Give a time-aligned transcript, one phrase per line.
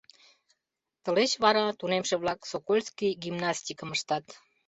[1.03, 4.25] Тылеч вара тунемше-влак сокольский гимнастикым ыштат.